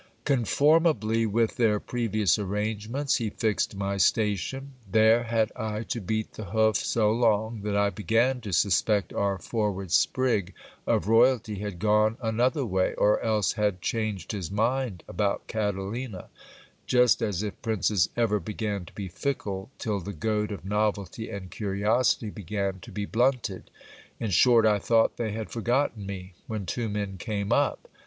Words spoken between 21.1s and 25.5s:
and curiosity began to be blunted. In short, I thought they